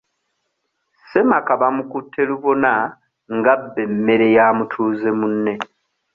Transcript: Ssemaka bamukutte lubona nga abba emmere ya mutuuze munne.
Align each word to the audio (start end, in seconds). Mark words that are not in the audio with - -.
Ssemaka 0.99 1.51
bamukutte 1.61 2.21
lubona 2.29 2.71
nga 3.35 3.51
abba 3.55 3.79
emmere 3.85 4.27
ya 4.35 4.45
mutuuze 4.57 5.09
munne. 5.19 5.53